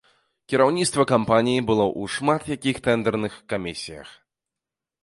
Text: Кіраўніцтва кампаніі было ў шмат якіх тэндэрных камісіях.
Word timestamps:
Кіраўніцтва 0.53 1.05
кампаніі 1.11 1.65
было 1.69 1.85
ў 1.91 2.15
шмат 2.15 2.41
якіх 2.55 2.75
тэндэрных 2.89 3.33
камісіях. 3.55 4.17